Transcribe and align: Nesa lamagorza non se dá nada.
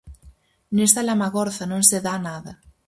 Nesa 0.75 1.01
lamagorza 1.05 1.63
non 1.71 1.81
se 1.89 1.97
dá 2.05 2.15
nada. 2.27 2.51